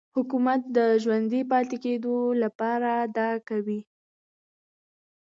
[0.15, 3.79] حکومت د ژوندي پاتې کېدو لپاره دا کوي.